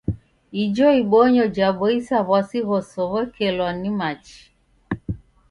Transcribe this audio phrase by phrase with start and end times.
[0.63, 4.39] Ijo ibonyo jaboisa w'asi ghosow'ekelwa nim machi.